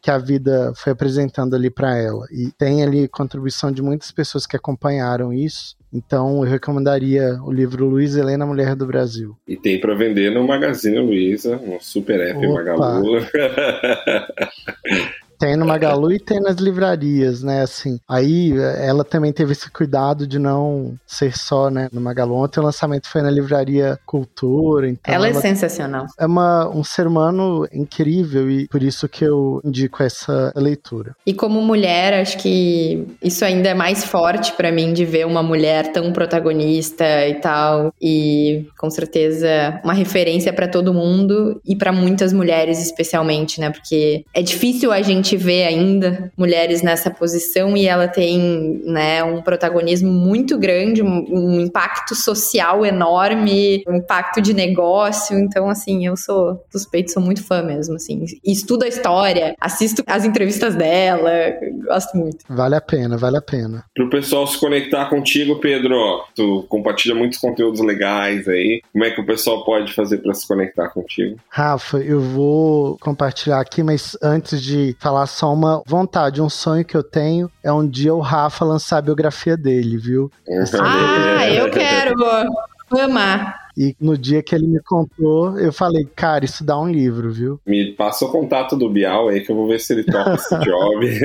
[0.02, 2.26] que a vida foi apresentando ali para ela.
[2.32, 5.76] E tem ali contribuição de muitas pessoas que acompanharam isso.
[5.94, 9.36] Então eu recomendaria o livro Luiz Helena, Mulher do Brasil.
[9.48, 12.54] E tem para vender no Magazine Luiza, no Super App Opa.
[12.54, 13.22] Magalu.
[15.40, 17.62] Tem no Magalu e tem nas livrarias, né?
[17.62, 22.36] Assim, aí ela também teve esse cuidado de não ser só, né, no Magalu.
[22.36, 24.90] Ontem o lançamento foi na livraria Cultura.
[24.90, 26.06] Então ela, é ela é sensacional.
[26.20, 31.16] É uma, um ser humano incrível e por isso que eu indico essa leitura.
[31.26, 35.44] E como mulher, acho que isso ainda é mais forte para mim de ver uma
[35.44, 37.94] mulher tão protagonista e tal.
[38.02, 43.70] E com certeza uma referência para todo mundo e para muitas mulheres especialmente, né?
[43.70, 49.24] Porque é difícil a gente gente vê ainda mulheres nessa posição e ela tem né,
[49.24, 55.38] um protagonismo muito grande, um, um impacto social enorme, um impacto de negócio.
[55.38, 58.24] Então, assim, eu sou suspeito, sou muito fã mesmo, assim.
[58.46, 61.32] Estudo a história, assisto as entrevistas dela,
[61.86, 62.46] gosto muito.
[62.50, 63.84] Vale a pena, vale a pena.
[63.94, 68.82] Para o pessoal se conectar contigo, Pedro, tu compartilha muitos conteúdos legais aí.
[68.94, 71.38] Como é que o pessoal pode fazer para se conectar contigo?
[71.50, 76.86] Rafa, eu vou compartilhar aqui, mas antes de falar falar só uma vontade, um sonho
[76.86, 80.32] que eu tenho é um dia o Rafa lançar a biografia dele, viu?
[80.80, 82.14] Ah, eu quero!
[82.90, 83.67] Vou amar.
[83.78, 87.60] E no dia que ele me contou, eu falei, cara, isso dá um livro, viu?
[87.64, 90.58] Me passa o contato do Bial aí que eu vou ver se ele toca esse
[90.66, 91.20] job.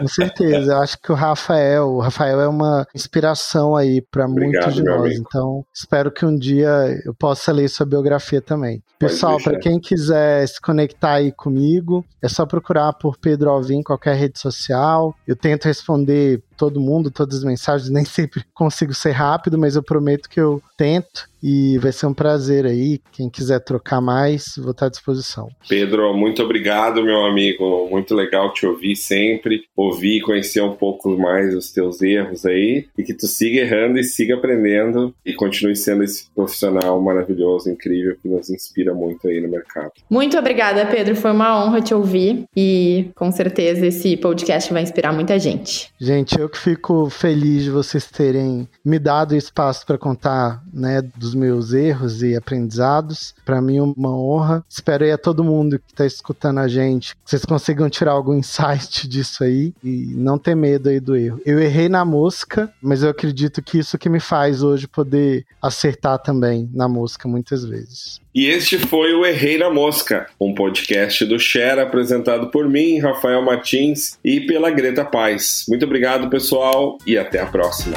[0.00, 4.74] Com certeza, eu acho que o Rafael, o Rafael é uma inspiração aí para muitos
[4.74, 5.00] de nós.
[5.00, 5.24] Amigo.
[5.26, 6.68] Então, espero que um dia
[7.06, 8.82] eu possa ler sua biografia também.
[8.98, 13.82] Pessoal, para quem quiser se conectar aí comigo, é só procurar por Pedro Alvim em
[13.82, 15.14] qualquer rede social.
[15.26, 19.82] Eu tento responder todo mundo, todas as mensagens, nem sempre consigo ser rápido, mas eu
[19.82, 23.00] prometo que eu tento e vai ser um prazer aí.
[23.12, 25.48] Quem quiser trocar mais, vou estar à disposição.
[25.68, 27.88] Pedro, muito obrigado, meu amigo.
[27.88, 32.88] Muito legal te ouvir sempre, ouvir e conhecer um pouco mais os teus erros aí
[32.98, 38.16] e que tu siga errando e siga aprendendo e continue sendo esse profissional maravilhoso, incrível
[38.20, 39.92] que nos inspira muito aí no mercado.
[40.10, 41.14] Muito obrigada, Pedro.
[41.14, 45.92] Foi uma honra te ouvir e com certeza esse podcast vai inspirar muita gente.
[46.00, 51.35] Gente, eu que fico feliz de vocês terem me dado espaço para contar, né, dos
[51.36, 53.34] meus erros e aprendizados.
[53.44, 54.64] Para mim, uma honra.
[54.68, 58.34] Espero aí a todo mundo que está escutando a gente que vocês consigam tirar algum
[58.38, 61.40] insight disso aí e não ter medo aí do erro.
[61.44, 66.18] Eu errei na mosca, mas eu acredito que isso que me faz hoje poder acertar
[66.18, 68.20] também na mosca muitas vezes.
[68.34, 73.42] E este foi o Errei na Mosca, um podcast do Share apresentado por mim, Rafael
[73.42, 75.64] Martins, e pela Greta Paz.
[75.66, 77.96] Muito obrigado, pessoal, e até a próxima.